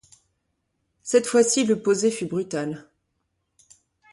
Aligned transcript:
Cette 1.03 1.27
fois-ci 1.27 1.63
le 1.63 1.79
posé 1.79 2.09
fut 2.09 2.25
brutal. 2.25 2.89